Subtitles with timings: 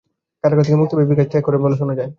[0.41, 2.09] কারাগার থেকে মুক্তি পেয়েই বিকাশ দেশ ত্যাগ করেন বলে শোনা যায়।